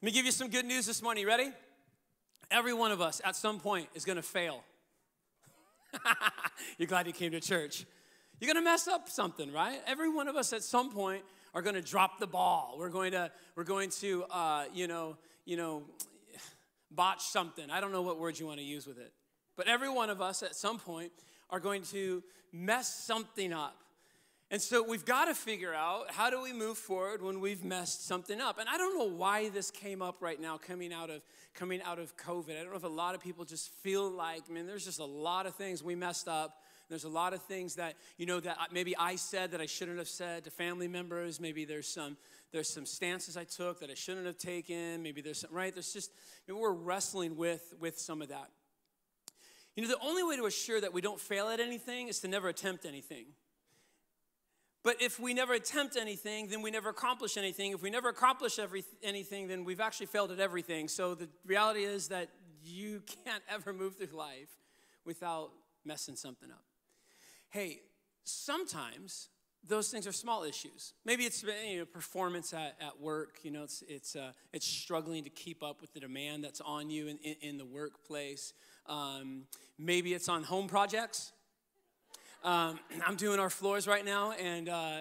[0.00, 1.22] Let me give you some good news this morning.
[1.22, 1.50] You ready?
[2.52, 4.62] Every one of us at some point is gonna fail.
[6.78, 7.84] You're glad you came to church.
[8.38, 9.80] You're gonna mess up something, right?
[9.88, 12.76] Every one of us at some point are gonna drop the ball.
[12.78, 15.82] We're going to, we're going to, uh, you know, you know,
[16.92, 17.68] botch something.
[17.68, 19.12] I don't know what words you want to use with it.
[19.56, 21.10] But every one of us at some point
[21.50, 22.22] are going to
[22.52, 23.82] mess something up.
[24.50, 28.06] And so we've got to figure out how do we move forward when we've messed
[28.06, 28.58] something up.
[28.58, 31.20] And I don't know why this came up right now coming out of
[31.54, 32.52] coming out of COVID.
[32.52, 35.04] I don't know if a lot of people just feel like, man, there's just a
[35.04, 36.62] lot of things we messed up.
[36.88, 39.98] There's a lot of things that, you know, that maybe I said that I shouldn't
[39.98, 41.38] have said to family members.
[41.38, 42.16] Maybe there's some
[42.50, 45.02] there's some stances I took that I shouldn't have taken.
[45.02, 45.74] Maybe there's some, right?
[45.74, 46.10] There's just,
[46.48, 48.48] we're wrestling with, with some of that.
[49.76, 52.28] You know, the only way to assure that we don't fail at anything is to
[52.28, 53.26] never attempt anything.
[54.88, 57.72] But if we never attempt anything, then we never accomplish anything.
[57.72, 60.88] If we never accomplish every, anything, then we've actually failed at everything.
[60.88, 62.30] So the reality is that
[62.64, 64.48] you can't ever move through life
[65.04, 65.50] without
[65.84, 66.62] messing something up.
[67.50, 67.80] Hey,
[68.24, 69.28] sometimes
[69.62, 70.94] those things are small issues.
[71.04, 73.40] Maybe it's you know, performance at, at work.
[73.42, 76.88] You know, it's, it's, uh, it's struggling to keep up with the demand that's on
[76.88, 78.54] you in, in, in the workplace.
[78.86, 79.42] Um,
[79.78, 81.32] maybe it's on home projects.
[82.44, 85.00] Um, I'm doing our floors right now, and uh,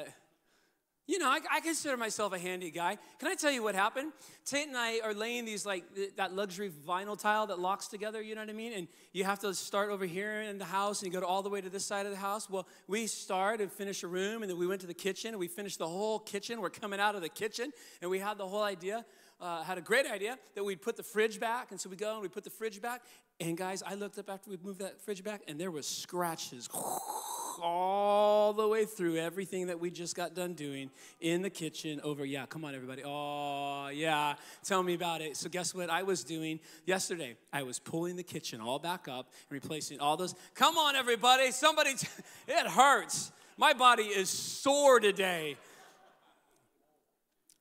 [1.07, 2.97] you know, I, I, consider myself a handy guy.
[3.17, 4.11] Can I tell you what happened?
[4.43, 5.85] Tate and I are laying these like
[6.17, 8.21] that luxury vinyl tile that locks together.
[8.21, 8.73] You know what I mean?
[8.73, 11.49] And you have to start over here in the house and you go all the
[11.49, 12.49] way to this side of the house.
[12.49, 15.39] Well, we start and finish a room, and then we went to the kitchen and
[15.39, 16.59] we finished the whole kitchen.
[16.59, 17.71] We're coming out of the kitchen,
[18.01, 19.05] and we had the whole idea.
[19.39, 22.13] Uh, had a great idea that we'd put the fridge back, and so we go
[22.13, 23.03] and we put the fridge back.
[23.39, 26.67] And guys, I looked up after we moved that fridge back, and there was scratches
[27.61, 30.89] all the way through everything that we just got done doing
[31.21, 32.25] in the kitchen over.
[32.25, 33.03] Yeah, come on, everybody.
[33.05, 34.35] Oh, yeah.
[34.63, 35.37] Tell me about it.
[35.37, 37.35] So, guess what I was doing yesterday?
[37.53, 40.33] I was pulling the kitchen all back up and replacing all those.
[40.55, 41.51] Come on, everybody.
[41.51, 42.07] Somebody, t-
[42.47, 43.31] it hurts.
[43.55, 45.57] My body is sore today.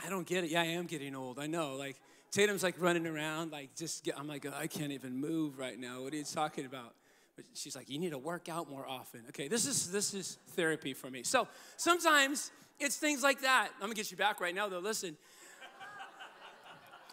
[0.05, 0.51] I don't get it.
[0.51, 1.39] Yeah, I am getting old.
[1.39, 1.75] I know.
[1.75, 1.97] Like,
[2.37, 5.79] Tatum's like running around, like, just get, I'm like, oh, I can't even move right
[5.81, 6.03] now.
[6.03, 6.93] What are you talking about?
[7.35, 9.23] But she's like, you need to work out more often.
[9.31, 11.23] Okay, this is this is therapy for me.
[11.23, 11.49] So
[11.79, 13.69] sometimes it's things like that.
[13.77, 14.81] I'm gonna get you back right now though.
[14.81, 15.17] Listen.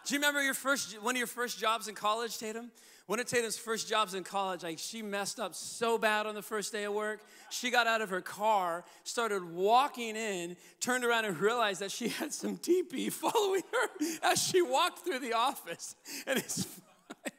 [0.05, 2.69] Do you remember your first one of your first jobs in college, Tatum?
[3.05, 6.41] One of Tatum's first jobs in college, like she messed up so bad on the
[6.41, 7.19] first day of work.
[7.49, 12.07] She got out of her car, started walking in, turned around and realized that she
[12.07, 15.97] had some TP following her as she walked through the office.
[16.25, 16.65] And it's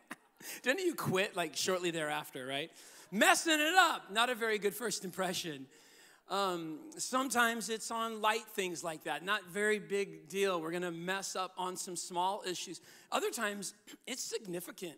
[0.63, 2.71] didn't you quit like shortly thereafter, right?
[3.11, 4.13] Messing it up.
[4.13, 5.67] Not a very good first impression.
[6.29, 10.61] Um, sometimes it's on light things like that, not very big deal.
[10.61, 12.81] We're gonna mess up on some small issues.
[13.13, 13.75] Other times
[14.07, 14.97] it's significant.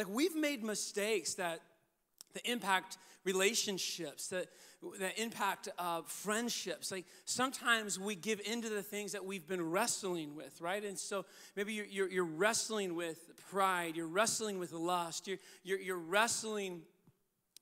[0.00, 1.60] Like we've made mistakes that
[2.34, 4.46] that impact relationships, that,
[4.98, 6.90] that impact uh, friendships.
[6.90, 10.82] Like sometimes we give into the things that we've been wrestling with, right?
[10.82, 13.18] And so maybe you're, you're, you're wrestling with
[13.50, 16.80] pride, you're wrestling with lust, you're, you're, you're wrestling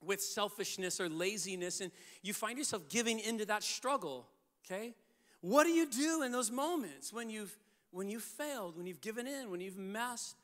[0.05, 1.91] with selfishness or laziness, and
[2.23, 4.29] you find yourself giving into that struggle,
[4.65, 4.95] okay?
[5.41, 7.57] What do you do in those moments when you've
[7.91, 10.37] when you've failed, when you've given in, when you've messed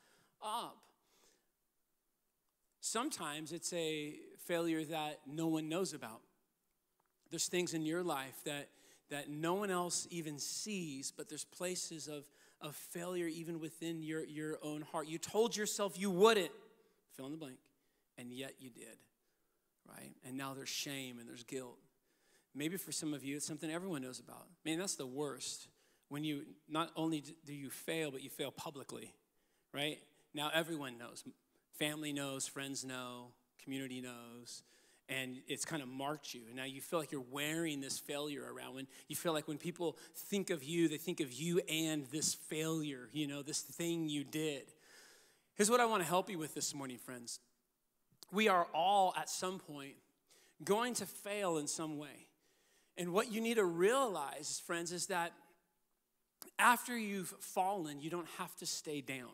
[0.43, 0.84] up?
[2.87, 4.13] Sometimes it's a
[4.45, 6.21] failure that no one knows about.
[7.31, 8.69] There's things in your life that,
[9.09, 12.27] that no one else even sees, but there's places of,
[12.61, 15.09] of failure even within your, your own heart.
[15.09, 16.51] You told yourself you wouldn't,
[17.17, 17.57] fill in the blank,
[18.19, 18.99] and yet you did,
[19.89, 20.13] right?
[20.23, 21.79] And now there's shame and there's guilt.
[22.55, 24.45] Maybe for some of you, it's something everyone knows about.
[24.63, 25.69] Man, that's the worst.
[26.11, 29.15] When you not only do you fail, but you fail publicly,
[29.73, 30.01] right?
[30.35, 31.25] Now everyone knows.
[31.79, 33.29] Family knows, friends know,
[33.63, 34.63] community knows,
[35.09, 36.43] and it's kind of marked you.
[36.47, 38.75] And now you feel like you're wearing this failure around.
[38.75, 42.35] When you feel like when people think of you, they think of you and this
[42.35, 44.73] failure, you know, this thing you did.
[45.57, 47.41] Here's what I want to help you with this morning, friends.
[48.33, 49.95] We are all at some point
[50.63, 52.29] going to fail in some way.
[52.97, 55.33] And what you need to realize, friends, is that
[56.59, 59.31] after you've fallen, you don't have to stay down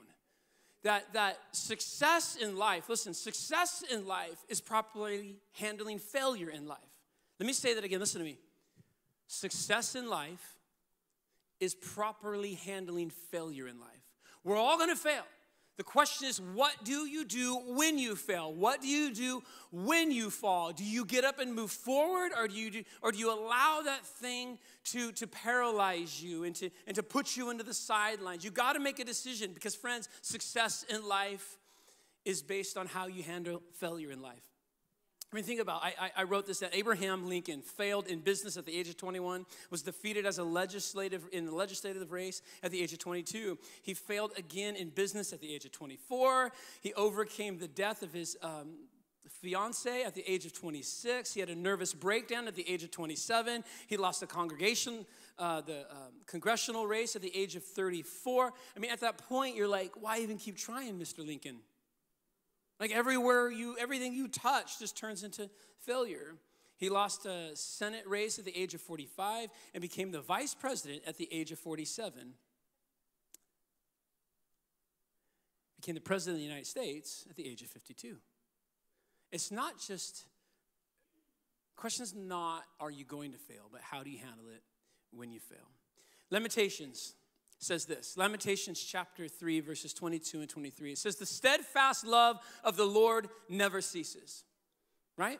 [0.82, 6.78] that, that success in life, listen, success in life is properly handling failure in life.
[7.38, 8.38] Let me say that again, listen to me.
[9.26, 10.56] Success in life
[11.60, 13.88] is properly handling failure in life.
[14.42, 15.24] We're all gonna fail.
[15.80, 18.52] The question is, what do you do when you fail?
[18.52, 19.42] What do you do
[19.72, 20.72] when you fall?
[20.72, 23.80] Do you get up and move forward, or do you, do, or do you allow
[23.86, 24.58] that thing
[24.90, 28.44] to, to paralyze you and to, and to put you into the sidelines?
[28.44, 31.56] You got to make a decision because, friends, success in life
[32.26, 34.49] is based on how you handle failure in life.
[35.32, 35.82] I mean, think about.
[35.84, 39.46] I, I wrote this that Abraham Lincoln failed in business at the age of 21,
[39.70, 43.56] was defeated as a legislative in the legislative race at the age of 22.
[43.82, 46.50] He failed again in business at the age of 24.
[46.80, 48.70] He overcame the death of his um,
[49.40, 51.32] fiance at the age of 26.
[51.32, 53.62] He had a nervous breakdown at the age of 27.
[53.86, 55.06] He lost the congregation,
[55.38, 58.52] uh, the um, congressional race at the age of 34.
[58.76, 61.24] I mean, at that point, you're like, why even keep trying, Mr.
[61.24, 61.58] Lincoln?
[62.80, 65.50] Like everywhere you, everything you touch just turns into
[65.80, 66.34] failure.
[66.76, 71.02] He lost a Senate race at the age of 45 and became the vice president
[71.06, 72.32] at the age of 47.
[75.76, 78.16] Became the president of the United States at the age of 52.
[79.30, 80.24] It's not just,
[81.76, 84.62] question is not are you going to fail, but how do you handle it
[85.12, 85.68] when you fail?
[86.30, 87.14] Limitations
[87.60, 90.92] says this Lamentations chapter 3, verses 22 and 23.
[90.92, 94.44] It says, The steadfast love of the Lord never ceases,
[95.16, 95.38] right?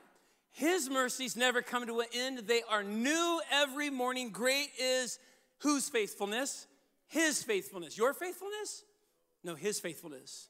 [0.52, 2.38] His mercies never come to an end.
[2.40, 4.30] They are new every morning.
[4.30, 5.18] Great is
[5.58, 6.66] whose faithfulness?
[7.06, 7.96] His faithfulness.
[7.96, 8.84] Your faithfulness?
[9.42, 10.49] No, his faithfulness.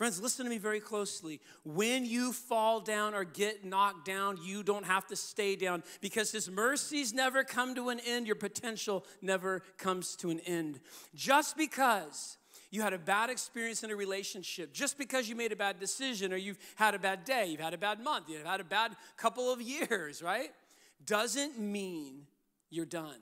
[0.00, 1.42] Friends, listen to me very closely.
[1.62, 6.32] When you fall down or get knocked down, you don't have to stay down because
[6.32, 8.26] His mercies never come to an end.
[8.26, 10.80] Your potential never comes to an end.
[11.14, 12.38] Just because
[12.70, 16.32] you had a bad experience in a relationship, just because you made a bad decision
[16.32, 18.96] or you've had a bad day, you've had a bad month, you've had a bad
[19.18, 20.48] couple of years, right?
[21.04, 22.22] Doesn't mean
[22.70, 23.20] you're done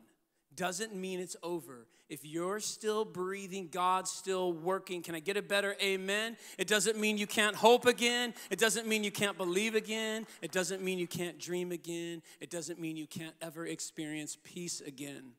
[0.59, 1.87] doesn't mean it's over.
[2.09, 5.03] If you're still breathing, God's still working.
[5.03, 6.37] Can I get a better amen?
[6.57, 8.33] It doesn't mean you can't hope again.
[8.51, 10.27] It doesn't mean you can't believe again.
[10.41, 12.23] It doesn't mean you can't dream again.
[12.41, 15.33] It doesn't mean you can't ever experience peace again.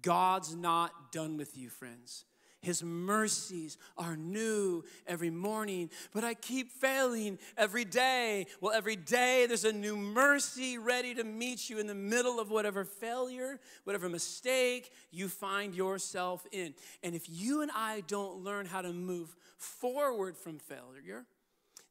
[0.00, 2.24] God's not done with you, friends.
[2.62, 8.46] His mercies are new every morning, but I keep failing every day.
[8.60, 12.50] Well, every day there's a new mercy ready to meet you in the middle of
[12.50, 16.72] whatever failure, whatever mistake you find yourself in.
[17.02, 21.24] And if you and I don't learn how to move forward from failure,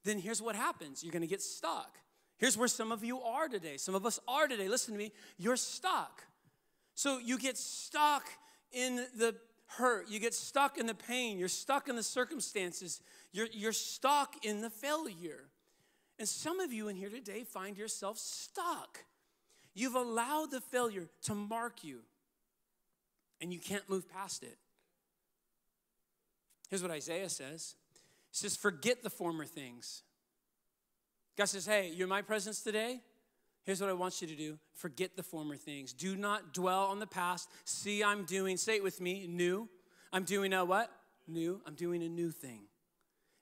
[0.06, 1.98] then here's what happens you're gonna get stuck.
[2.38, 3.76] Here's where some of you are today.
[3.76, 4.70] Some of us are today.
[4.70, 5.12] Listen to me.
[5.38, 6.24] You're stuck.
[6.96, 8.24] So you get stuck
[8.72, 9.36] in the
[9.78, 13.02] hurt, you get stuck in the pain, you're stuck in the circumstances,
[13.32, 15.46] you're, you're stuck in the failure.
[16.20, 19.06] And some of you in here today find yourself stuck.
[19.74, 22.02] You've allowed the failure to mark you,
[23.40, 24.58] and you can't move past it.
[26.70, 27.76] Here's what Isaiah says
[28.32, 30.04] He says, Forget the former things.
[31.38, 33.00] God says, Hey, you're in my presence today.
[33.64, 35.94] Here's what I want you to do forget the former things.
[35.94, 37.50] Do not dwell on the past.
[37.66, 39.70] See, I'm doing, say it with me, new.
[40.12, 40.92] I'm doing a what?
[41.28, 41.62] New.
[41.66, 42.62] I'm doing a new thing.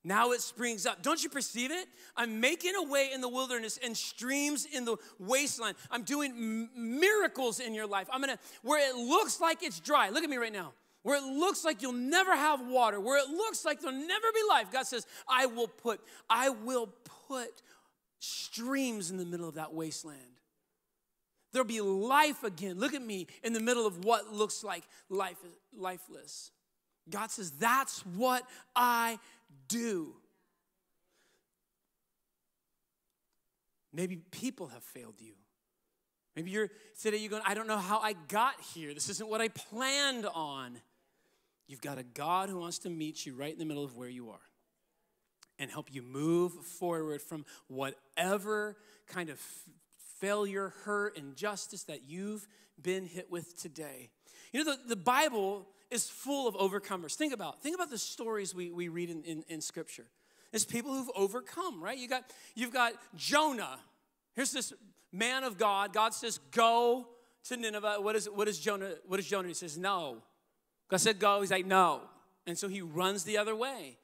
[0.03, 1.03] Now it springs up.
[1.03, 1.87] Don't you perceive it?
[2.15, 5.75] I'm making a way in the wilderness and streams in the wasteland.
[5.91, 8.07] I'm doing miracles in your life.
[8.11, 10.09] I'm gonna, where it looks like it's dry.
[10.09, 10.73] Look at me right now.
[11.03, 14.41] Where it looks like you'll never have water, where it looks like there'll never be
[14.49, 16.89] life, God says, I will put, I will
[17.27, 17.61] put
[18.19, 20.19] streams in the middle of that wasteland.
[21.51, 22.79] There'll be life again.
[22.79, 25.37] Look at me in the middle of what looks like life
[25.75, 26.51] lifeless.
[27.09, 28.43] God says, That's what
[28.75, 29.17] I
[29.67, 30.15] do.
[33.91, 35.33] Maybe people have failed you.
[36.35, 36.69] Maybe you're
[37.01, 38.93] today you're going, I don't know how I got here.
[38.93, 40.79] This isn't what I planned on.
[41.67, 44.09] You've got a God who wants to meet you right in the middle of where
[44.09, 44.48] you are
[45.59, 49.39] and help you move forward from whatever kind of
[50.19, 52.47] failure, hurt, injustice that you've
[52.81, 54.09] been hit with today.
[54.51, 57.15] You know, the, the Bible is full of overcomers.
[57.15, 60.05] Think about, think about the stories we, we read in, in, in Scripture.
[60.51, 61.97] It's people who've overcome, right?
[61.97, 62.23] You got,
[62.55, 63.79] you've got Jonah.
[64.35, 64.73] Here's this
[65.11, 65.93] man of God.
[65.93, 67.07] God says, go
[67.45, 67.97] to Nineveh.
[67.99, 68.95] What is, what is Jonah?
[69.05, 69.47] What is Jonah?
[69.47, 70.17] He says, no.
[70.89, 71.41] God said, go.
[71.41, 72.01] He's like, no.
[72.47, 73.98] And so he runs the other way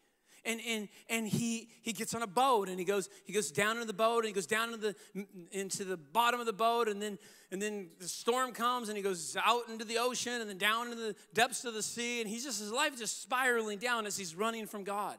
[0.46, 3.76] and, and, and he, he gets on a boat and he goes, he goes down
[3.76, 6.88] into the boat and he goes down into the, into the bottom of the boat
[6.88, 7.18] and then,
[7.52, 10.88] and then the storm comes and he goes out into the ocean and then down
[10.88, 14.18] into the depths of the sea and he's just, his life just spiraling down as
[14.18, 15.18] he's running from God.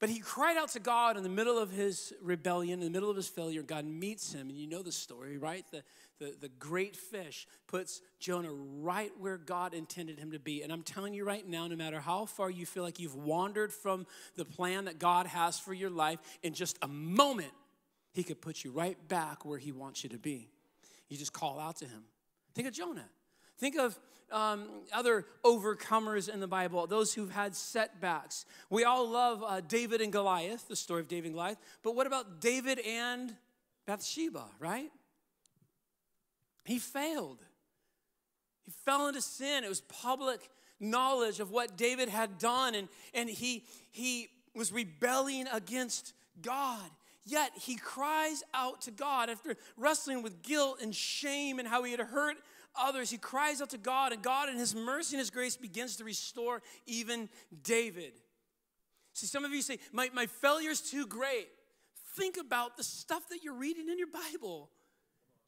[0.00, 3.10] But he cried out to God in the middle of his rebellion, in the middle
[3.10, 3.62] of his failure.
[3.62, 5.62] God meets him, and you know the story, right?
[5.70, 5.82] The,
[6.20, 10.62] the, the great fish puts Jonah right where God intended him to be.
[10.62, 13.72] And I'm telling you right now, no matter how far you feel like you've wandered
[13.72, 17.52] from the plan that God has for your life, in just a moment,
[18.12, 20.50] He could put you right back where He wants you to be.
[21.08, 22.04] You just call out to Him.
[22.54, 23.08] Think of Jonah.
[23.58, 23.98] Think of
[24.30, 28.44] um, other overcomers in the Bible, those who've had setbacks.
[28.68, 31.58] We all love uh, David and Goliath, the story of David and Goliath.
[31.82, 33.34] But what about David and
[33.86, 34.90] Bathsheba, right?
[36.64, 37.38] He failed.
[38.64, 39.64] He fell into sin.
[39.64, 40.48] It was public
[40.78, 46.90] knowledge of what David had done, and, and he, he was rebelling against God.
[47.24, 51.90] Yet he cries out to God after wrestling with guilt and shame and how he
[51.90, 52.36] had hurt
[52.74, 53.10] others.
[53.10, 56.04] He cries out to God, and God, in his mercy and his grace, begins to
[56.04, 57.28] restore even
[57.62, 58.12] David.
[59.12, 61.48] See, some of you say, My, my failure is too great.
[62.16, 64.70] Think about the stuff that you're reading in your Bible.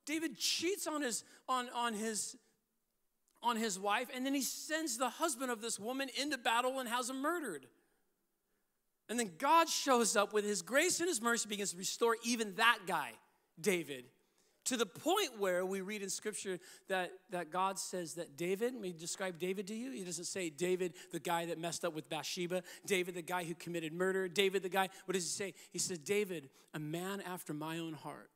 [0.05, 2.37] David cheats on his, on, on his,
[3.43, 6.89] on his wife, and then he sends the husband of this woman into battle and
[6.89, 7.67] has him murdered.
[9.09, 12.55] And then God shows up with his grace and his mercy, begins to restore even
[12.55, 13.11] that guy,
[13.61, 14.05] David,
[14.65, 18.93] to the point where we read in scripture that, that God says that David, may
[18.93, 19.91] describe David to you.
[19.91, 23.55] He doesn't say David, the guy that messed up with Bathsheba, David, the guy who
[23.55, 25.55] committed murder, David, the guy, what does he say?
[25.73, 28.31] He says, David, a man after my own heart.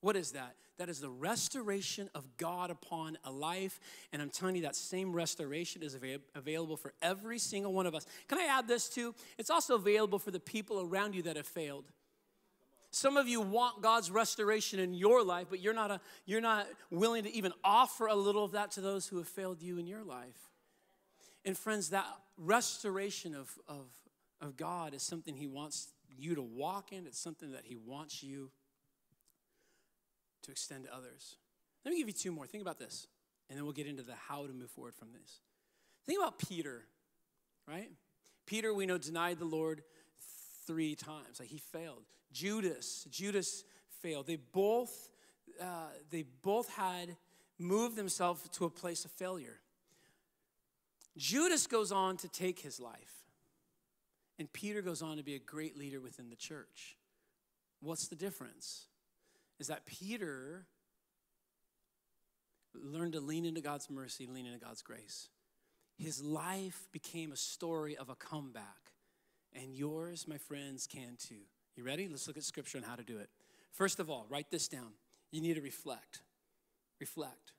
[0.00, 0.54] What is that?
[0.78, 3.80] That is the restoration of God upon a life.
[4.12, 7.96] And I'm telling you, that same restoration is av- available for every single one of
[7.96, 8.06] us.
[8.28, 9.14] Can I add this too?
[9.38, 11.84] It's also available for the people around you that have failed.
[12.90, 16.66] Some of you want God's restoration in your life, but you're not, a, you're not
[16.90, 19.86] willing to even offer a little of that to those who have failed you in
[19.86, 20.38] your life.
[21.44, 22.06] And friends, that
[22.38, 23.86] restoration of, of,
[24.40, 28.22] of God is something He wants you to walk in, it's something that He wants
[28.22, 28.50] you
[30.42, 31.36] to extend to others.
[31.84, 32.46] Let me give you two more.
[32.46, 33.06] Think about this,
[33.48, 35.40] and then we'll get into the how to move forward from this.
[36.06, 36.84] Think about Peter,
[37.66, 37.90] right?
[38.46, 39.82] Peter, we know, denied the Lord
[40.66, 41.40] three times.
[41.40, 42.02] Like he failed.
[42.32, 43.64] Judas, Judas
[44.02, 44.26] failed.
[44.26, 45.10] They both,
[45.60, 47.16] uh, they both had
[47.58, 49.60] moved themselves to a place of failure.
[51.16, 53.24] Judas goes on to take his life,
[54.38, 56.96] and Peter goes on to be a great leader within the church.
[57.80, 58.87] What's the difference?
[59.58, 60.66] Is that Peter
[62.74, 65.28] learned to lean into God's mercy, lean into God's grace.
[65.96, 68.92] His life became a story of a comeback.
[69.52, 71.42] And yours, my friends, can too.
[71.74, 72.06] You ready?
[72.08, 73.30] Let's look at scripture and how to do it.
[73.72, 74.92] First of all, write this down.
[75.30, 76.22] You need to reflect.
[77.00, 77.52] Reflect.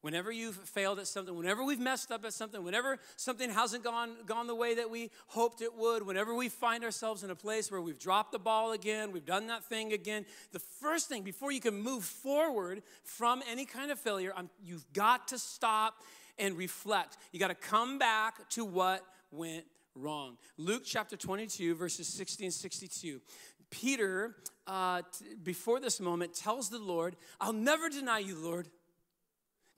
[0.00, 4.14] Whenever you've failed at something, whenever we've messed up at something, whenever something hasn't gone,
[4.26, 7.68] gone the way that we hoped it would, whenever we find ourselves in a place
[7.70, 11.50] where we've dropped the ball again, we've done that thing again, the first thing before
[11.50, 15.94] you can move forward from any kind of failure, um, you've got to stop
[16.38, 17.16] and reflect.
[17.32, 19.64] You got to come back to what went
[19.96, 20.38] wrong.
[20.56, 23.20] Luke chapter 22, verses 60 and 62.
[23.70, 24.36] Peter,
[24.66, 28.68] uh, t- before this moment, tells the Lord, I'll never deny you, Lord.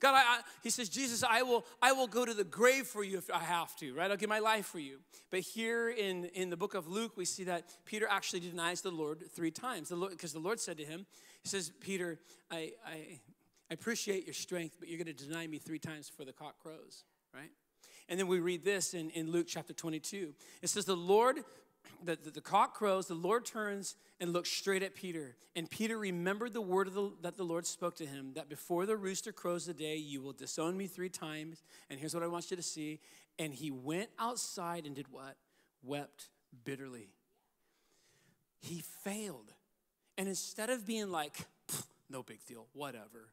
[0.01, 3.03] God, I, I, he says, Jesus, I will, I will go to the grave for
[3.03, 4.09] you if I have to, right?
[4.09, 4.97] I'll give my life for you.
[5.29, 8.89] But here in, in the book of Luke, we see that Peter actually denies the
[8.89, 9.89] Lord three times.
[9.89, 11.05] Because the, the, Lord said to him,
[11.43, 13.19] He says, Peter, I, I,
[13.69, 16.55] I appreciate your strength, but you're going to deny me three times before the cock
[16.63, 17.51] crows, right?
[18.09, 20.33] And then we read this in, in Luke chapter 22.
[20.63, 21.43] It says, The Lord
[22.03, 25.35] the, the, the, cock crows, the Lord turns and looks straight at Peter.
[25.55, 28.95] And Peter remembered the word the, that the Lord spoke to him that before the
[28.95, 31.63] rooster crows the day, you will disown me three times.
[31.89, 32.99] And here's what I want you to see.
[33.39, 35.35] And he went outside and did what?
[35.83, 36.29] Wept
[36.63, 37.09] bitterly.
[38.59, 39.51] He failed.
[40.17, 41.35] And instead of being like,
[42.09, 43.31] no big deal, whatever,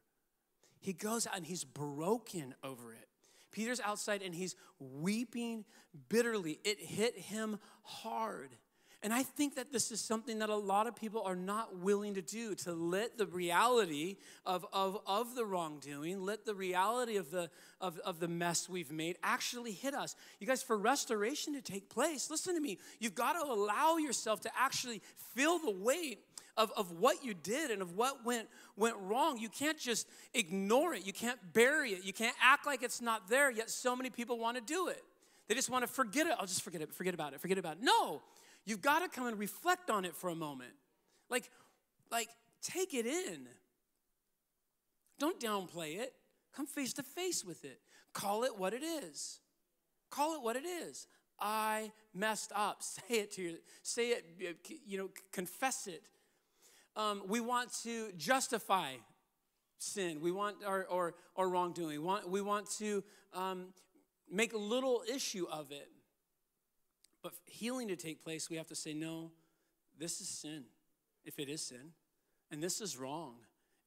[0.79, 3.07] he goes out and he's broken over it.
[3.51, 5.65] Peter's outside and he's weeping
[6.09, 6.59] bitterly.
[6.63, 8.55] It hit him hard.
[9.01, 12.15] And I think that this is something that a lot of people are not willing
[12.15, 17.31] to do to let the reality of, of, of the wrongdoing, let the reality of
[17.31, 20.17] the, of, of the mess we've made actually hit us.
[20.39, 24.41] You guys, for restoration to take place, listen to me, you've got to allow yourself
[24.41, 25.01] to actually
[25.33, 26.19] feel the weight
[26.59, 29.39] of, of what you did and of what went, went wrong.
[29.39, 31.05] You can't just ignore it.
[31.05, 32.03] You can't bury it.
[32.03, 35.01] You can't act like it's not there, yet so many people want to do it.
[35.47, 36.33] They just want to forget it.
[36.37, 37.79] I'll just forget it, forget about it, forget about it.
[37.81, 38.21] No,
[38.65, 40.73] you've got to come and reflect on it for a moment.
[41.29, 41.49] Like,
[42.11, 42.27] like
[42.61, 43.47] take it in.
[45.17, 46.13] Don't downplay it.
[46.53, 47.79] Come face to face with it.
[48.13, 49.39] Call it what it is.
[50.09, 51.07] Call it what it is.
[51.39, 52.83] I messed up.
[52.83, 53.57] Say it to you.
[53.81, 54.25] Say it,
[54.85, 56.03] you know, confess it
[56.99, 58.91] um, we want to justify
[59.77, 60.19] sin.
[60.19, 61.91] We want our or, or wrongdoing.
[61.91, 63.03] We want, we want to
[63.33, 63.67] um,
[64.29, 65.87] make a little issue of it.
[67.23, 69.31] But healing to take place, we have to say, no,
[69.97, 70.65] this is sin,
[71.25, 71.91] if it is sin,
[72.51, 73.35] and this is wrong.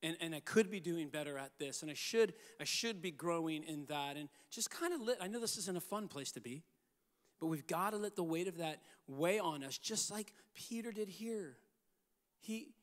[0.03, 3.11] And, and I could be doing better at this, and I should, I should be
[3.11, 4.17] growing in that.
[4.17, 6.63] And just kind of let, I know this isn't a fun place to be,
[7.41, 10.93] but we've got to let the weight of that weigh on us, just like Peter
[10.93, 11.57] did here.
[12.41, 12.75] He,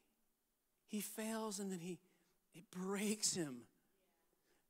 [0.90, 2.00] he fails and then he,
[2.56, 3.62] it breaks him.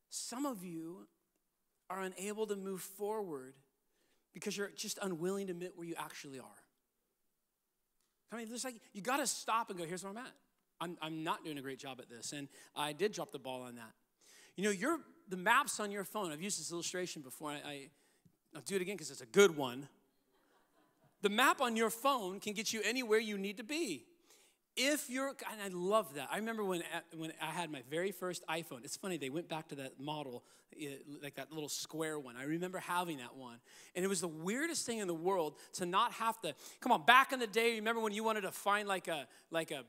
[0.09, 1.07] Some of you
[1.89, 3.53] are unable to move forward
[4.33, 6.45] because you're just unwilling to admit where you actually are.
[8.31, 10.33] I mean, it's like you got to stop and go, here's where I'm at.
[10.81, 12.33] I'm, I'm not doing a great job at this.
[12.33, 13.91] And I did drop the ball on that.
[14.55, 14.99] You know, your,
[15.29, 17.51] the maps on your phone, I've used this illustration before.
[17.51, 17.89] I, I,
[18.55, 19.87] I'll do it again because it's a good one.
[21.21, 24.05] The map on your phone can get you anywhere you need to be
[24.79, 28.11] if you're and i love that i remember when, uh, when i had my very
[28.11, 30.43] first iphone it's funny they went back to that model
[30.81, 30.85] uh,
[31.21, 33.57] like that little square one i remember having that one
[33.93, 37.05] and it was the weirdest thing in the world to not have to come on
[37.05, 39.83] back in the day remember when you wanted to find like a like a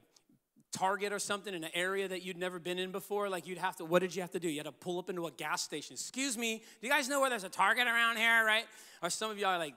[0.72, 3.74] Target or something in an area that you'd never been in before, like you'd have
[3.76, 4.48] to, what did you have to do?
[4.48, 5.94] You had to pull up into a gas station.
[5.94, 8.64] Excuse me, do you guys know where there's a Target around here, right?
[9.02, 9.74] Or some of y'all are like,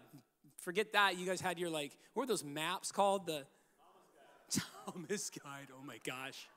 [0.58, 1.18] forget that.
[1.18, 3.26] You guys had your like, what were those maps called?
[3.26, 3.44] The
[4.86, 5.68] Thomas Guide.
[5.72, 6.48] Oh my gosh.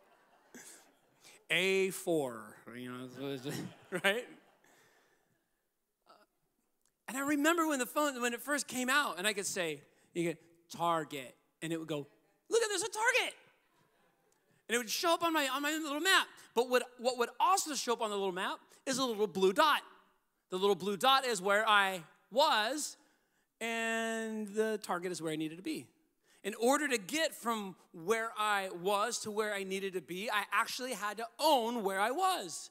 [1.51, 2.35] A4,
[2.77, 3.37] you know,
[3.91, 4.27] right?
[6.09, 6.13] Uh,
[7.09, 9.81] and I remember when the phone, when it first came out, and I could say,
[10.13, 10.39] you get
[10.75, 12.07] Target, and it would go,
[12.51, 13.35] look at there's a Target.
[14.69, 16.27] And it would show up on my on my little map.
[16.55, 19.53] But what, what would also show up on the little map is a little blue
[19.53, 19.83] dot.
[20.51, 22.97] The little blue dot is where I was,
[23.61, 25.87] and the target is where I needed to be
[26.47, 30.45] in order to get from where I was to where I needed to be, I
[30.53, 32.71] actually had to own where I was.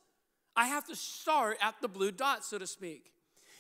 [0.56, 3.12] I have to start at the blue dot, so to speak.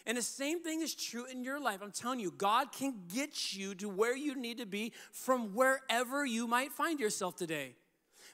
[0.05, 1.81] And the same thing is true in your life.
[1.84, 6.25] I'm telling you, God can get you to where you need to be from wherever
[6.25, 7.75] you might find yourself today.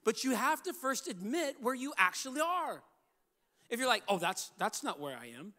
[0.03, 2.83] But you have to first admit where you actually are.
[3.71, 5.53] If you're like, "Oh, that's that's not where I am.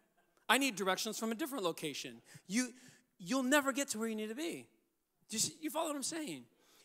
[0.48, 2.74] I need directions from a different location." You
[3.18, 4.68] you'll never get to where you need to be.
[5.32, 6.42] Do you, see, you follow what I'm saying?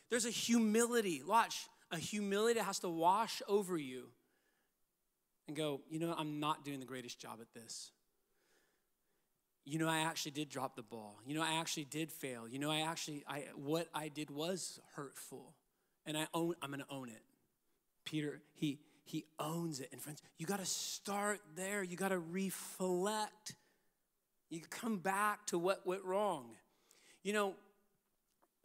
[0.09, 1.21] There's a humility.
[1.27, 4.05] Watch, a humility that has to wash over you
[5.49, 7.91] and go, you know, I'm not doing the greatest job at this.
[9.65, 11.19] You know, I actually did drop the ball.
[11.25, 12.47] You know, I actually did fail.
[12.47, 15.53] You know, I actually, I what I did was hurtful,
[16.05, 16.55] and I own.
[16.61, 17.21] I'm to own it.
[18.05, 19.89] Peter, he he owns it.
[19.91, 21.83] And friends, you got to start there.
[21.83, 23.55] You got to reflect.
[24.49, 26.45] You come back to what went wrong.
[27.23, 27.55] You know,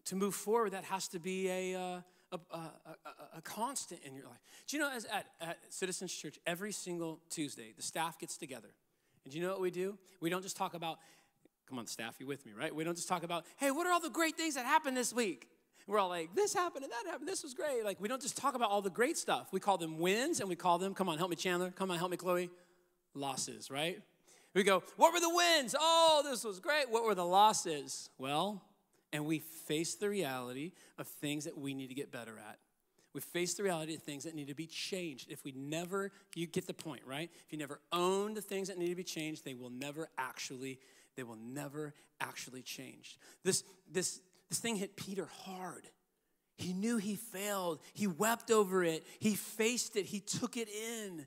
[0.07, 2.01] to move forward, that has to be a, uh,
[2.33, 2.71] a, a,
[3.37, 4.41] a, constant in your life.
[4.67, 8.69] Do you know, as at, at Citizens Church, every single Tuesday, the staff gets together.
[9.25, 9.99] And do you know what we do?
[10.21, 10.99] We don't just talk about,
[11.69, 12.75] come on, staff, you with me, right?
[12.75, 15.12] We don't just talk about, hey, what are all the great things that happened this
[15.12, 15.49] week?
[15.87, 17.85] We're all like, this happened and that happened, this was great.
[17.85, 19.49] Like, we don't just talk about all the great stuff.
[19.53, 21.99] We call them wins and we call them, come on, help me, Chandler, come on,
[21.99, 22.51] help me, Chloe,
[23.15, 24.01] losses, right?
[24.55, 25.75] We go, what were the wins?
[25.79, 26.91] Oh, this was great.
[26.91, 28.11] What were the losses?
[28.19, 28.62] Well,
[29.12, 32.59] and we face the reality of things that we need to get better at.
[33.14, 35.31] We face the reality of things that need to be changed.
[35.31, 37.31] If we never, you get the point, right?
[37.46, 40.79] If you never own the things that need to be changed, they will never actually,
[41.14, 43.18] they will never actually change.
[43.44, 45.87] This, this, this thing hit Peter hard.
[46.57, 47.81] He knew he failed.
[47.92, 49.07] He wept over it.
[49.18, 50.07] He faced it.
[50.07, 51.27] He took it in.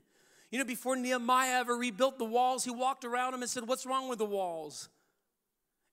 [0.50, 3.86] You know, before Nehemiah ever rebuilt the walls, he walked around them and said, What's
[3.86, 4.88] wrong with the walls?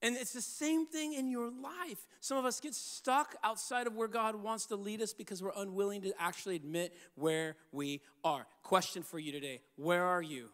[0.04, 2.06] And it's the same thing in your life.
[2.20, 5.54] Some of us get stuck outside of where God wants to lead us because we're
[5.56, 8.46] unwilling to actually admit where we are.
[8.64, 10.50] Question for you today Where are you?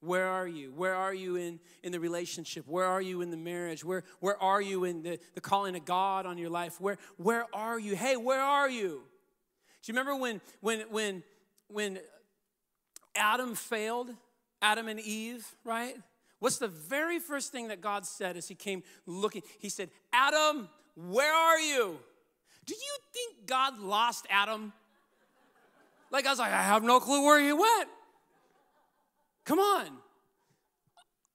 [0.00, 0.72] Where are you?
[0.72, 2.66] Where are you in, in the relationship?
[2.66, 3.84] Where are you in the marriage?
[3.84, 6.80] Where, where are you in the, the calling of God on your life?
[6.80, 7.94] Where, where are you?
[7.94, 9.02] Hey, where are you?
[9.82, 11.22] Do you remember when, when, when,
[11.68, 11.98] when
[13.14, 14.10] Adam failed?
[14.62, 15.96] Adam and Eve, right?
[16.40, 19.42] What's the very first thing that God said as he came looking?
[19.58, 21.98] He said, Adam, where are you?
[22.66, 24.72] Do you think God lost Adam?
[26.10, 27.88] Like, I was like, I have no clue where he went.
[29.44, 29.88] Come on.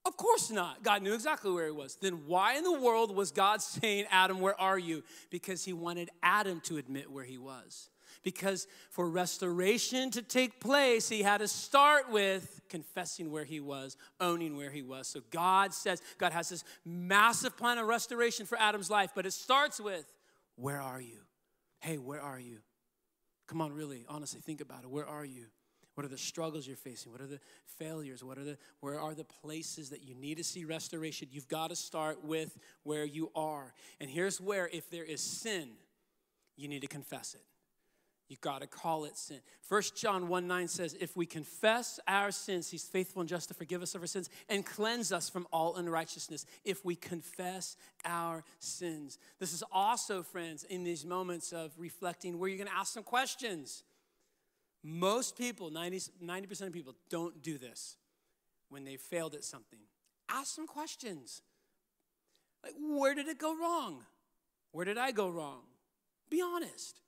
[0.05, 0.83] Of course not.
[0.83, 1.97] God knew exactly where he was.
[1.99, 5.03] Then why in the world was God saying, Adam, where are you?
[5.29, 7.89] Because he wanted Adam to admit where he was
[8.23, 13.97] because for restoration to take place, he had to start with confessing where he was,
[14.19, 15.08] owning where he was.
[15.08, 19.34] So God says, God has this massive plan of restoration for Adam's life, but it
[19.34, 20.12] starts with,
[20.56, 21.19] Where are you?
[21.80, 22.60] Hey, where are you?
[23.47, 24.89] Come on, really, honestly, think about it.
[24.89, 25.45] Where are you?
[25.95, 27.12] What are the struggles you're facing?
[27.12, 27.39] What are the
[27.78, 28.23] failures?
[28.23, 31.30] What are the where are the places that you need to see restoration?
[31.32, 33.73] You've got to start with where you are.
[34.01, 35.69] And here's where if there is sin,
[36.58, 37.41] you need to confess it.
[38.27, 39.39] You got to call it sin.
[39.69, 43.53] 1 John 1 9 says, If we confess our sins, he's faithful and just to
[43.53, 46.45] forgive us of our sins and cleanse us from all unrighteousness.
[46.63, 49.19] If we confess our sins.
[49.39, 53.03] This is also, friends, in these moments of reflecting where you're going to ask some
[53.03, 53.83] questions.
[54.81, 57.97] Most people, 90, 90% of people, don't do this
[58.69, 59.79] when they failed at something.
[60.29, 61.43] Ask some questions.
[62.63, 64.03] Like, where did it go wrong?
[64.71, 65.61] Where did I go wrong?
[66.29, 67.01] Be honest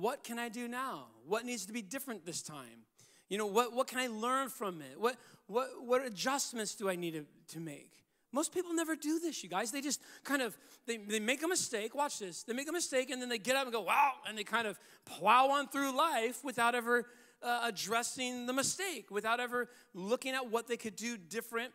[0.00, 1.06] what can I do now?
[1.26, 2.84] What needs to be different this time?
[3.28, 4.98] You know, what, what can I learn from it?
[4.98, 7.24] What, what, what adjustments do I need to,
[7.54, 7.92] to make?
[8.32, 9.70] Most people never do this, you guys.
[9.70, 11.94] They just kind of, they, they make a mistake.
[11.94, 12.42] Watch this.
[12.42, 14.66] They make a mistake and then they get up and go, wow, and they kind
[14.66, 17.06] of plow on through life without ever
[17.42, 21.72] uh, addressing the mistake, without ever looking at what they could do different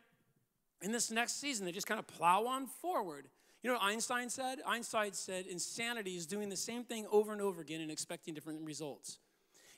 [0.81, 1.65] in this next season.
[1.65, 3.27] They just kind of plow on forward.
[3.63, 4.59] You know what Einstein said?
[4.67, 8.61] Einstein said insanity is doing the same thing over and over again and expecting different
[8.61, 9.19] results.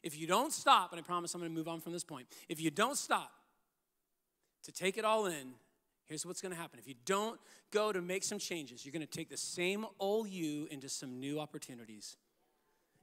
[0.02, 2.28] If you don't stop, and I promise I'm going to move on from this point,
[2.50, 3.32] if you don't stop
[4.64, 5.54] to take it all in,
[6.06, 6.80] here's what's going to happen.
[6.80, 7.40] If you don't
[7.72, 11.20] go to make some changes, you're going to take the same old you into some
[11.20, 12.18] new opportunities.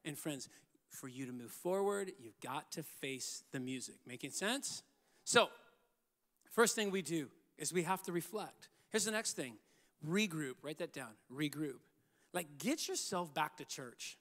[0.05, 0.49] And friends,
[0.89, 3.97] for you to move forward, you've got to face the music.
[4.05, 4.83] Making sense?
[5.25, 5.49] So,
[6.51, 8.69] first thing we do is we have to reflect.
[8.91, 9.55] Here's the next thing
[10.09, 10.55] regroup.
[10.63, 11.11] Write that down.
[11.33, 11.81] Regroup.
[12.33, 14.17] Like, get yourself back to church.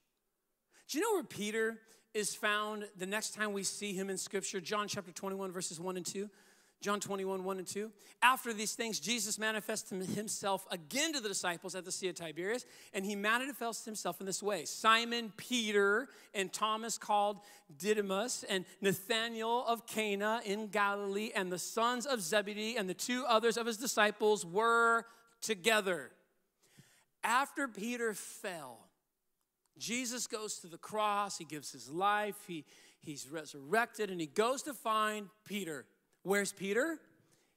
[0.89, 1.79] Do you know where Peter
[2.13, 4.59] is found the next time we see him in Scripture?
[4.59, 6.29] John chapter 21, verses 1 and 2.
[6.81, 7.91] John 21, 1 and 2.
[8.23, 12.65] After these things, Jesus manifested himself again to the disciples at the Sea of Tiberias,
[12.91, 17.37] and he manifested himself in this way Simon, Peter, and Thomas called
[17.77, 23.25] Didymus, and Nathanael of Cana in Galilee, and the sons of Zebedee, and the two
[23.27, 25.05] others of his disciples were
[25.41, 26.11] together.
[27.23, 28.79] After Peter fell,
[29.77, 32.65] Jesus goes to the cross, he gives his life, he,
[32.99, 35.85] he's resurrected, and he goes to find Peter.
[36.23, 36.99] Where's Peter?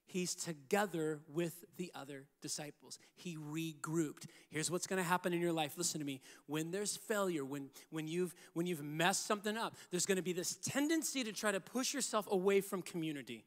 [0.07, 2.99] He's together with the other disciples.
[3.17, 4.27] He regrouped.
[4.51, 5.77] Here's what's going to happen in your life.
[5.77, 6.21] Listen to me.
[6.47, 10.33] When there's failure, when, when, you've, when you've messed something up, there's going to be
[10.35, 13.45] this tendency to try to push yourself away from community.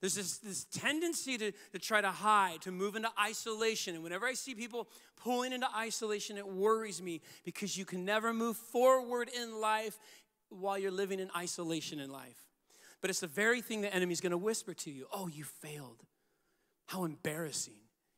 [0.00, 3.94] There's this, this tendency to, to try to hide, to move into isolation.
[3.94, 8.32] And whenever I see people pulling into isolation, it worries me because you can never
[8.32, 9.98] move forward in life
[10.48, 12.38] while you're living in isolation in life.
[13.00, 16.02] But it's the very thing the enemy's gonna whisper to you oh, you failed.
[16.86, 17.74] How embarrassing.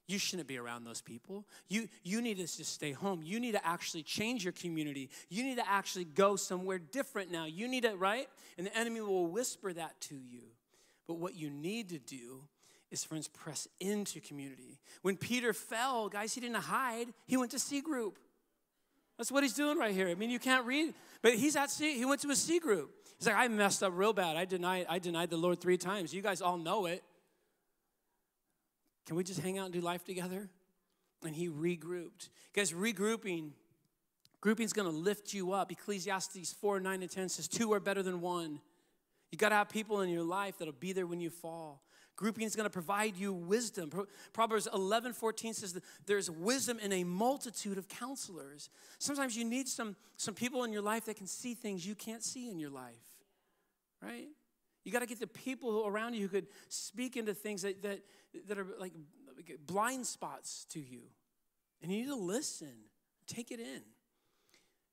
[0.09, 1.45] You shouldn't be around those people.
[1.69, 3.23] You, you need to just stay home.
[3.25, 5.11] You need to actually change your community.
[5.29, 7.47] You need to actually go somewhere different now.
[7.47, 8.29] You need to, right?
[8.57, 10.43] And the enemy will whisper that to you.
[11.07, 12.43] But what you need to do
[12.91, 14.79] is, friends, press into community.
[15.03, 18.19] When Peter fell, guys, he didn't hide, he went to C group.
[19.17, 20.09] That's what he's doing right here.
[20.09, 22.91] I mean, you can't read, but he's at C, he went to a C group.
[23.19, 24.37] He's like, I messed up real bad.
[24.37, 26.13] I denied, I denied the Lord three times.
[26.13, 27.03] You guys all know it.
[29.07, 30.51] Can we just hang out and do life together?
[31.25, 32.29] And he regrouped.
[32.53, 33.53] Guys, regrouping,
[34.41, 35.73] grouping is gonna lift you up.
[35.73, 38.61] Ecclesiastes 4, 9, and 10 says, two are better than one.
[39.37, 41.83] You got to have people in your life that'll be there when you fall.
[42.17, 43.93] Grouping is going to provide you wisdom.
[44.33, 48.71] Proverbs 11, 14 says there's wisdom in a multitude of counselors.
[48.99, 52.25] Sometimes you need some, some people in your life that can see things you can't
[52.25, 52.95] see in your life,
[54.03, 54.29] right?
[54.85, 58.01] You got to get the people around you who could speak into things that, that,
[58.49, 58.95] that are like
[59.67, 61.03] blind spots to you.
[61.83, 62.73] And you need to listen,
[63.27, 63.83] take it in.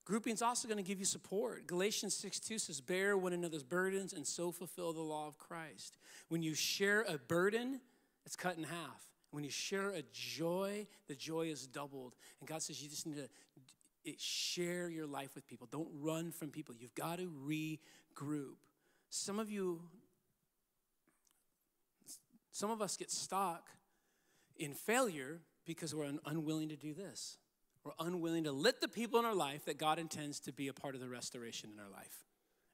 [0.04, 1.66] Grouping is also going to give you support.
[1.66, 5.96] Galatians 6 2 says, Bear one another's burdens and so fulfill the law of Christ.
[6.28, 7.80] When you share a burden,
[8.26, 9.02] it's cut in half.
[9.30, 12.14] When you share a joy, the joy is doubled.
[12.40, 15.66] And God says you just need to share your life with people.
[15.72, 16.74] Don't run from people.
[16.78, 18.56] You've got to regroup.
[19.08, 19.80] Some of you,
[22.52, 23.70] some of us get stuck
[24.56, 27.38] in failure because we're unwilling to do this.
[27.84, 30.72] We're unwilling to let the people in our life that God intends to be a
[30.72, 32.24] part of the restoration in our life.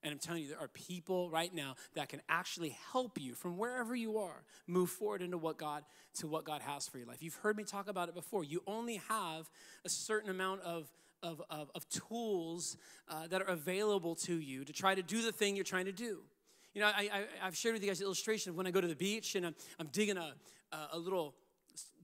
[0.03, 3.59] And I'm telling you, there are people right now that can actually help you from
[3.59, 5.85] wherever you are move forward into what God
[6.20, 7.23] to what God has for your life.
[7.23, 8.44] You've heard me talk about it before.
[8.44, 9.51] You only have
[9.85, 10.90] a certain amount of
[11.23, 15.33] of, of, of tools uh, that are available to you to try to do the
[15.33, 16.20] thing you're trying to do.
[16.73, 18.81] You know, I, I, have shared with you guys an illustration of when I go
[18.81, 20.35] to the beach and I'm, I'm digging a,
[20.92, 21.35] a little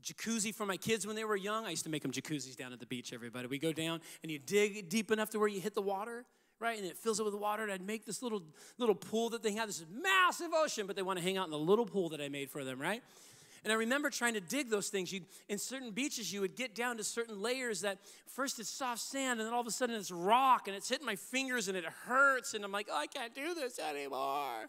[0.07, 1.66] jacuzzi for my kids when they were young.
[1.66, 3.49] I used to make them jacuzzis down at the beach, everybody.
[3.49, 6.25] We go down and you dig deep enough to where you hit the water,
[6.61, 6.79] right?
[6.79, 8.42] And it fills up with water, and I'd make this little
[8.79, 11.51] little pool that they had, this massive ocean, but they want to hang out in
[11.51, 13.03] the little pool that I made for them, right?
[13.64, 15.12] And I remember trying to dig those things.
[15.12, 19.01] You'd, in certain beaches, you would get down to certain layers that first it's soft
[19.01, 21.77] sand, and then all of a sudden it's rock, and it's hitting my fingers, and
[21.77, 24.69] it hurts, and I'm like, oh, I can't do this anymore.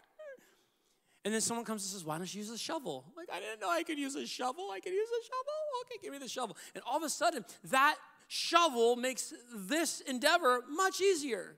[1.28, 3.04] And then someone comes and says, Why don't you use a shovel?
[3.14, 4.70] Like, I didn't know I could use a shovel.
[4.72, 5.52] I could use a shovel.
[5.82, 6.56] Okay, give me the shovel.
[6.74, 7.96] And all of a sudden, that
[8.28, 11.56] shovel makes this endeavor much easier.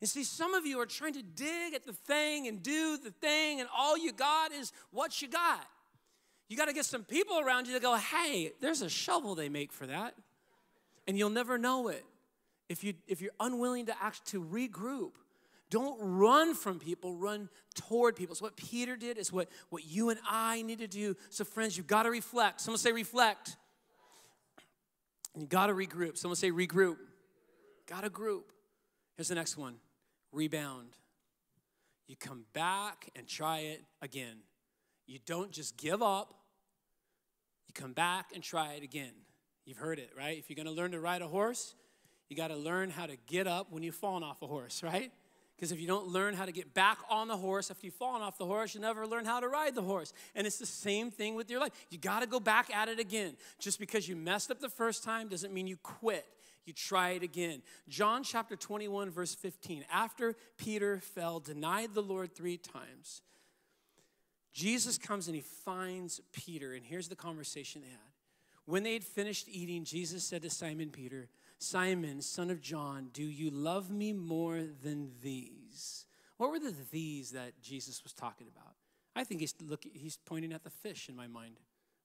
[0.00, 3.10] And see, some of you are trying to dig at the thing and do the
[3.10, 5.66] thing, and all you got is what you got.
[6.48, 9.48] You got to get some people around you that go, hey, there's a shovel they
[9.48, 10.14] make for that.
[11.08, 12.04] And you'll never know it
[12.68, 15.14] if, you, if you're unwilling to act to regroup.
[15.70, 18.34] Don't run from people, run toward people.
[18.34, 21.16] So what Peter did is what, what you and I need to do.
[21.30, 22.60] So, friends, you've got to reflect.
[22.60, 23.56] Someone say reflect.
[25.36, 26.16] You got to regroup.
[26.16, 26.96] Someone say regroup.
[27.88, 28.52] Got to group.
[29.16, 29.76] Here's the next one
[30.32, 30.96] rebound.
[32.06, 34.38] You come back and try it again.
[35.06, 36.34] You don't just give up,
[37.66, 39.12] you come back and try it again.
[39.64, 40.36] You've heard it, right?
[40.38, 41.74] If you're gonna learn to ride a horse,
[42.28, 45.12] you gotta learn how to get up when you've fallen off a horse, right?
[45.56, 48.22] Because if you don't learn how to get back on the horse after you've fallen
[48.22, 50.12] off the horse, you never learn how to ride the horse.
[50.34, 51.72] And it's the same thing with your life.
[51.90, 53.36] You got to go back at it again.
[53.60, 56.26] Just because you messed up the first time doesn't mean you quit.
[56.64, 57.62] You try it again.
[57.88, 59.84] John chapter 21, verse 15.
[59.92, 63.22] After Peter fell, denied the Lord three times,
[64.52, 66.72] Jesus comes and he finds Peter.
[66.72, 67.98] And here's the conversation they had.
[68.66, 73.22] When they had finished eating, Jesus said to Simon Peter, Simon, son of John, do
[73.22, 76.06] you love me more than these?
[76.36, 78.74] What were the these that Jesus was talking about?
[79.16, 81.56] I think he's, look, he's pointing at the fish in my mind.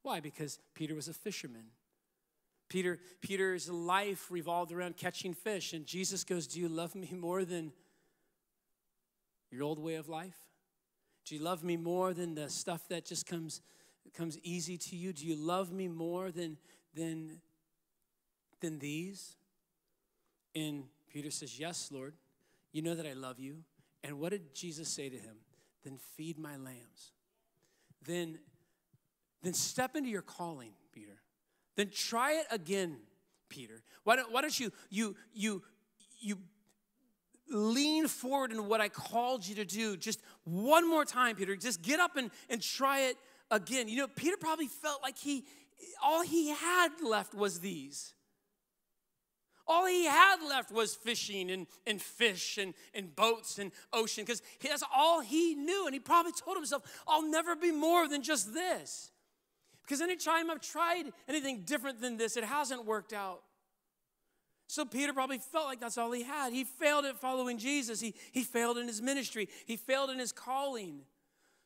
[0.04, 0.20] Why?
[0.20, 1.66] Because Peter was a fisherman.
[2.70, 7.44] Peter, Peter's life revolved around catching fish, and Jesus goes, Do you love me more
[7.44, 7.74] than
[9.52, 10.38] your old way of life?
[11.26, 13.62] Do you love me more than the stuff that just comes,
[14.16, 15.14] comes easy to you?
[15.14, 16.58] Do you love me more than,
[16.94, 17.42] than,
[18.62, 19.36] than these?
[20.60, 22.14] And Peter says, Yes, Lord.
[22.72, 23.58] You know that I love you.
[24.04, 25.38] And what did Jesus say to him?
[25.84, 27.14] Then feed my lambs.
[28.06, 28.40] Then,
[29.42, 31.22] then step into your calling, Peter.
[31.76, 32.98] Then try it again,
[33.50, 33.82] Peter.
[34.04, 35.64] Why don't, why don't you, you, you,
[36.20, 36.38] you
[37.50, 41.56] lean forward in what I called you to do just one more time, Peter.
[41.56, 43.18] Just get up and, and try it
[43.50, 43.88] again.
[43.88, 45.46] You know, Peter probably felt like he,
[46.04, 48.14] all he had left was these.
[49.70, 54.42] All he had left was fishing and, and fish and, and boats and ocean because
[54.64, 55.86] that's all he knew.
[55.86, 59.12] And he probably told himself, I'll never be more than just this.
[59.84, 63.44] Because anytime I've tried anything different than this, it hasn't worked out.
[64.66, 66.52] So Peter probably felt like that's all he had.
[66.52, 70.32] He failed at following Jesus, he, he failed in his ministry, he failed in his
[70.32, 71.02] calling.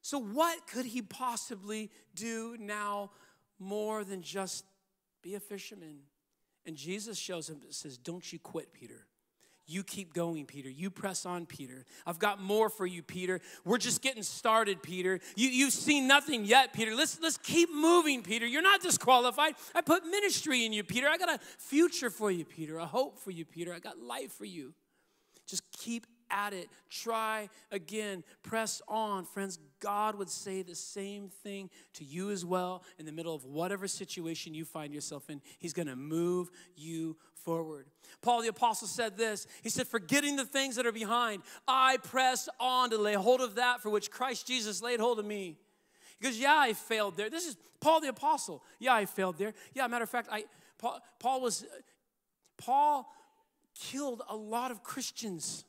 [0.02, 3.12] So, what could he possibly do now
[3.60, 4.66] more than just
[5.22, 6.00] be a fisherman?
[6.66, 9.06] And Jesus shows him, and says, Don't you quit, Peter.
[9.66, 10.70] You keep going, Peter.
[10.70, 11.86] You press on, Peter.
[12.06, 13.40] I've got more for you, Peter.
[13.64, 15.22] We're just getting started, Peter.
[15.38, 16.94] You, you've seen nothing yet, Peter.
[16.94, 18.46] Let's, let's keep moving, Peter.
[18.46, 19.56] You're not disqualified.
[19.74, 21.08] I put ministry in you, Peter.
[21.08, 23.74] I got a future for you, Peter, a hope for you, Peter.
[23.74, 24.74] I got life for you.
[25.48, 26.70] Just keep at it.
[26.90, 28.24] Try again.
[28.42, 29.26] Press on.
[29.26, 33.46] Friends, God would say the same thing to you as well in the middle of
[33.46, 35.42] whatever situation you find yourself in.
[35.60, 37.88] He's going to move you forward.
[38.22, 42.50] Paul the Apostle said this He said, Forgetting the things that are behind, I press
[42.60, 45.58] on to lay hold of that for which Christ Jesus laid hold of me.
[46.20, 47.30] He goes, Yeah, I failed there.
[47.30, 48.64] This is Paul the Apostle.
[48.80, 49.54] Yeah, I failed there.
[49.74, 50.46] Yeah, matter of fact, I
[50.78, 51.66] Paul, Paul was
[52.58, 53.10] Paul
[53.76, 55.66] killed a lot of Christians.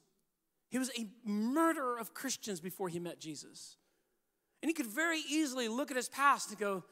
[0.74, 3.76] He was a murderer of Christians before he met Jesus.
[4.60, 6.82] And he could very easily look at his past and go,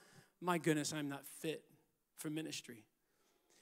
[0.41, 1.65] My goodness, I'm not fit
[2.17, 2.85] for ministry.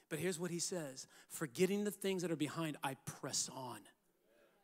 [0.09, 3.79] But here's what he says Forgetting the things that are behind, I press on.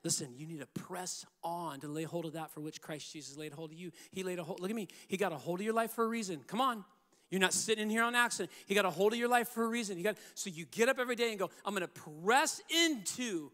[0.03, 3.35] Listen, you need to press on to lay hold of that for which Christ Jesus
[3.35, 3.89] laid hold of you.
[4.11, 6.03] He laid a hold, look at me, he got a hold of your life for
[6.03, 6.41] a reason.
[6.45, 6.85] Come on.
[7.31, 8.51] You're not sitting in here on accident.
[8.67, 9.97] He got a hold of your life for a reason.
[9.97, 13.49] He got so you get up every day and go, I'm gonna press into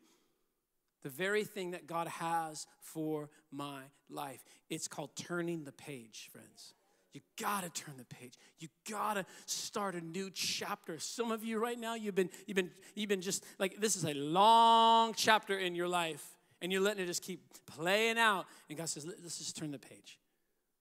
[1.03, 4.43] the very thing that God has for my life.
[4.69, 6.73] It's called turning the page, friends.
[7.13, 8.33] You gotta turn the page.
[8.57, 10.97] You gotta start a new chapter.
[10.97, 14.05] Some of you right now, you've been, you've been, you've been just like this is
[14.05, 16.25] a long chapter in your life,
[16.61, 18.45] and you're letting it just keep playing out.
[18.67, 20.17] And God says, let's just turn the page.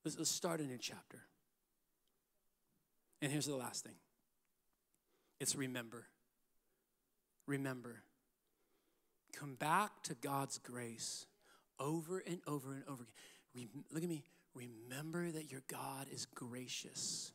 [0.03, 1.19] Let's, let's start a new chapter.
[3.21, 3.95] And here's the last thing.
[5.39, 6.05] It's remember.
[7.45, 8.03] Remember
[9.37, 11.25] come back to God's grace
[11.79, 13.13] over and over and over again.
[13.55, 14.23] Re- look at me.
[14.55, 17.31] Remember that your God is gracious.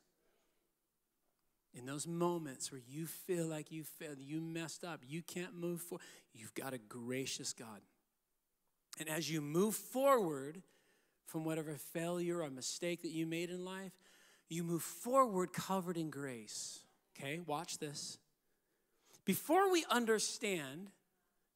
[1.74, 5.80] In those moments where you feel like you failed, you messed up, you can't move
[5.80, 7.80] forward, you've got a gracious God.
[8.98, 10.62] And as you move forward
[11.26, 13.92] from whatever failure or mistake that you made in life,
[14.48, 16.80] you move forward covered in grace.
[17.16, 18.18] Okay, watch this.
[19.24, 20.88] Before we understand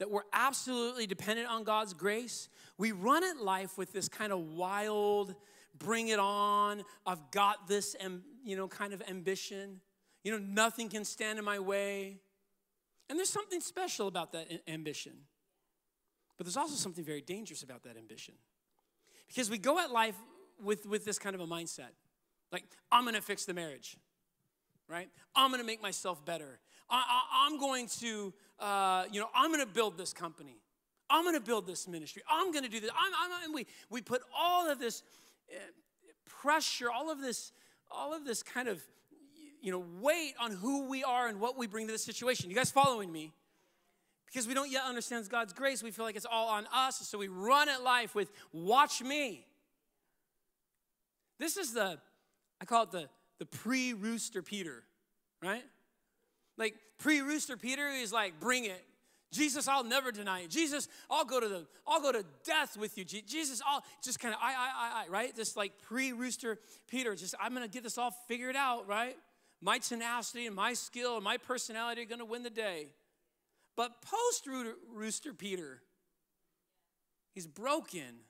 [0.03, 4.41] that we're absolutely dependent on God's grace, we run at life with this kind of
[4.41, 5.33] wild,
[5.79, 7.95] bring it on, I've got this,
[8.45, 9.81] you know, kind of ambition.
[10.25, 12.19] You know, nothing can stand in my way.
[13.09, 15.13] And there's something special about that ambition.
[16.37, 18.35] But there's also something very dangerous about that ambition.
[19.29, 20.17] Because we go at life
[20.61, 21.93] with, with this kind of a mindset
[22.51, 23.97] like, I'm gonna fix the marriage,
[24.89, 25.09] right?
[25.37, 26.59] I'm gonna make myself better.
[26.93, 30.57] I, am going to, uh, you know, I'm gonna build this company.
[31.09, 32.23] I'm gonna build this ministry.
[32.31, 32.91] I'm gonna do this.
[32.91, 35.03] I'm, I'm, and we, we put all of this
[35.51, 35.59] uh,
[36.27, 37.53] pressure, all of this,
[37.91, 38.83] all of this kind of,
[39.61, 42.51] you know, weight on who we are and what we bring to the situation.
[42.51, 43.33] You guys following me?
[44.27, 46.97] Because we don't yet understand God's grace, we feel like it's all on us.
[47.07, 49.47] So we run at life with, watch me.
[51.39, 51.99] This is the,
[52.61, 54.85] I call it the, the pre rooster Peter,
[55.43, 55.65] right?
[56.57, 58.85] Like pre rooster Peter is like, bring it.
[59.33, 60.51] Jesus, I'll never deny it.
[60.51, 63.05] Jesus, I'll go to the, I'll go to death with you.
[63.05, 65.35] Jesus, I'll just kind of, I, I, I, I, right?
[65.35, 69.17] This like pre rooster Peter, just I'm gonna get this all figured out, right?
[69.63, 72.89] My tenacity and my skill and my personality are gonna win the day.
[73.75, 74.47] But post
[74.95, 75.81] Rooster Peter,
[77.35, 78.21] he's broken.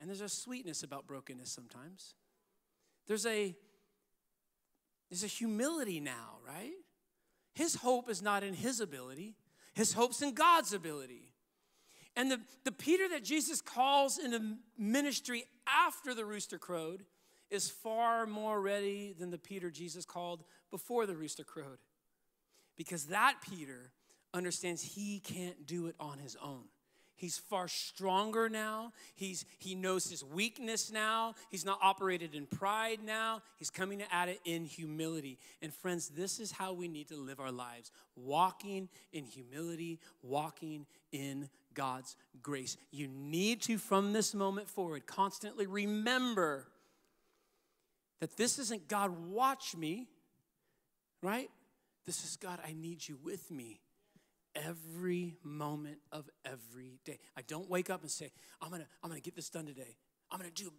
[0.00, 2.14] And there's a sweetness about brokenness sometimes.
[3.06, 3.54] There's a
[5.10, 6.72] there's a humility now, right?
[7.58, 9.34] His hope is not in his ability.
[9.74, 11.32] His hope's in God's ability.
[12.14, 17.04] And the, the Peter that Jesus calls in the ministry after the rooster crowed
[17.50, 21.78] is far more ready than the Peter Jesus called before the rooster crowed.
[22.76, 23.90] Because that Peter
[24.32, 26.62] understands he can't do it on his own.
[27.18, 28.92] He's far stronger now.
[29.16, 31.34] He's, he knows his weakness now.
[31.50, 33.42] He's not operated in pride now.
[33.56, 35.36] He's coming at it in humility.
[35.60, 40.86] And friends, this is how we need to live our lives walking in humility, walking
[41.10, 42.76] in God's grace.
[42.92, 46.68] You need to, from this moment forward, constantly remember
[48.20, 50.06] that this isn't God, watch me,
[51.20, 51.50] right?
[52.06, 53.80] This is God, I need you with me
[54.66, 57.18] every moment of every day.
[57.36, 59.96] I don't wake up and say, I'm gonna, I'm gonna get this done today.
[60.30, 60.72] I'm gonna do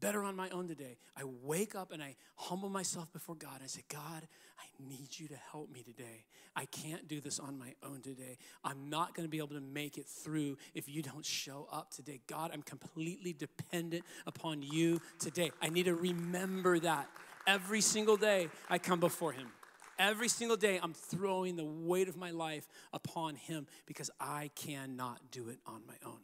[0.00, 0.98] better on my own today.
[1.16, 3.60] I wake up and I humble myself before God.
[3.62, 6.24] I say, God, I need you to help me today.
[6.56, 8.38] I can't do this on my own today.
[8.62, 11.90] I'm not going to be able to make it through if you don't show up
[11.90, 12.20] today.
[12.26, 15.50] God, I'm completely dependent upon you today.
[15.62, 17.08] I need to remember that
[17.46, 19.48] every single day I come before Him.
[19.98, 25.30] Every single day, I'm throwing the weight of my life upon Him because I cannot
[25.30, 26.20] do it on my own.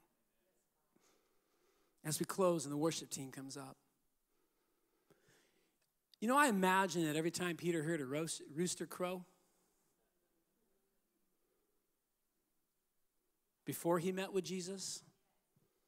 [2.05, 3.77] As we close and the worship team comes up,
[6.21, 9.25] you know, I imagine that every time Peter heard a rooster crow,
[13.65, 15.03] before he met with Jesus,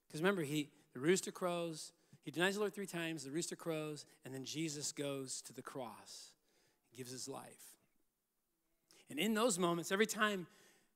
[0.06, 1.92] because remember, he the rooster crows,
[2.22, 5.62] he denies the Lord three times, the rooster crows, and then Jesus goes to the
[5.62, 6.32] cross,
[6.96, 7.71] gives his life.
[9.10, 10.46] And in those moments, every time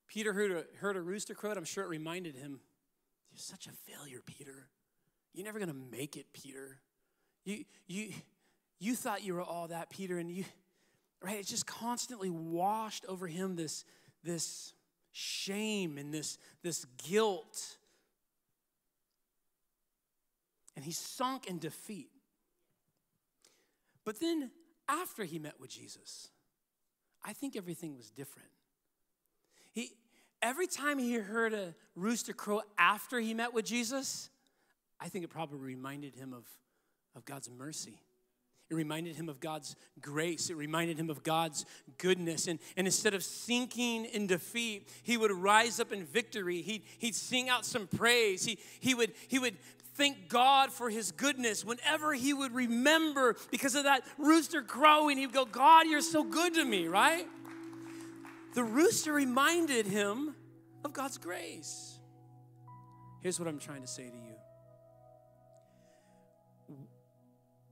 [0.07, 2.59] Peter heard a, heard a rooster crow, I'm sure it reminded him,
[3.31, 4.67] You're such a failure, Peter.
[5.33, 6.79] You're never going to make it, Peter.
[7.43, 8.11] You, you,
[8.79, 10.45] you thought you were all that, Peter, and you,
[11.21, 11.37] right?
[11.37, 13.85] It's just constantly washed over him this,
[14.23, 14.73] this
[15.11, 17.77] shame and this, this guilt.
[20.75, 22.09] And he sunk in defeat.
[24.05, 24.51] But then,
[24.87, 26.29] after he met with Jesus,
[27.23, 28.49] I think everything was different.
[29.71, 29.91] He,
[30.41, 34.29] every time he heard a rooster crow after he met with Jesus,
[34.99, 36.45] I think it probably reminded him of,
[37.15, 37.99] of God's mercy.
[38.69, 40.49] It reminded him of God's grace.
[40.49, 41.65] It reminded him of God's
[41.97, 42.47] goodness.
[42.47, 46.61] And, and instead of sinking in defeat, he would rise up in victory.
[46.61, 48.43] He'd, he'd sing out some praise.
[48.43, 49.55] He, he, would, he would
[49.97, 51.65] thank God for his goodness.
[51.65, 56.53] Whenever he would remember because of that rooster crowing, he'd go, God, you're so good
[56.53, 57.25] to me, right?
[58.53, 60.35] The rooster reminded him
[60.85, 61.99] of God's grace.
[63.21, 64.35] Here's what I'm trying to say to you.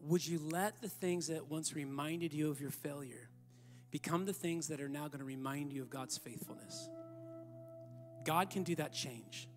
[0.02, 3.30] Would you let the things that once reminded you of your failure
[3.90, 6.90] become the things that are now going to remind you of God's faithfulness?
[8.24, 9.48] God can do that change.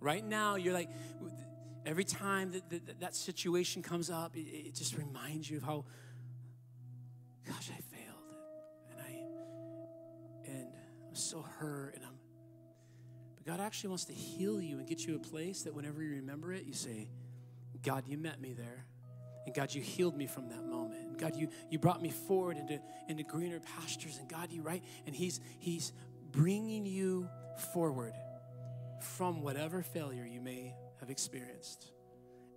[0.00, 0.88] Right now, you're like,
[1.86, 5.84] every time that that, that situation comes up, it, it just reminds you of how,
[7.46, 8.34] gosh, I failed.
[8.90, 10.68] And I, and
[11.08, 11.94] I'm so hurt.
[11.94, 12.18] And I'm,
[13.36, 16.16] but God actually wants to heal you and get you a place that whenever you
[16.16, 17.08] remember it, you say,
[17.82, 18.84] God, you met me there.
[19.46, 21.00] And God, you healed me from that moment.
[21.08, 24.18] And God, you, you brought me forward into, into greener pastures.
[24.18, 24.82] And God, you right.
[25.06, 25.92] And He's He's
[26.30, 27.28] bringing you
[27.72, 28.12] forward
[29.00, 30.67] from whatever failure you may
[31.08, 31.90] have experienced.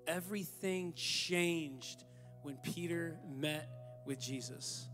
[0.08, 2.04] Everything changed
[2.42, 3.70] when Peter met
[4.06, 4.90] with Jesus.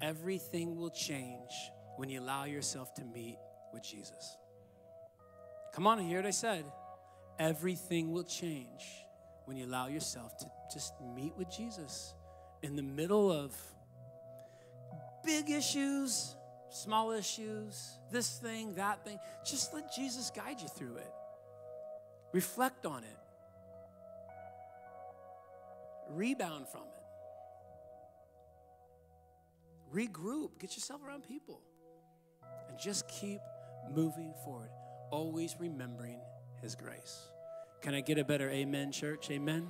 [0.00, 1.50] Everything will change
[1.96, 3.36] when you allow yourself to meet
[3.72, 4.36] with Jesus.
[5.74, 6.64] Come on, hear what I said.
[7.40, 8.84] Everything will change
[9.46, 12.14] when you allow yourself to just meet with Jesus
[12.62, 13.56] in the middle of
[15.24, 16.36] big issues,
[16.70, 19.18] small issues, this thing, that thing.
[19.44, 21.12] Just let Jesus guide you through it.
[22.32, 23.18] Reflect on it.
[26.10, 26.88] Rebound from it.
[29.94, 30.58] Regroup.
[30.58, 31.60] Get yourself around people.
[32.68, 33.40] And just keep
[33.90, 34.70] moving forward,
[35.10, 36.20] always remembering
[36.60, 37.28] His grace.
[37.80, 39.30] Can I get a better amen, church?
[39.30, 39.68] Amen.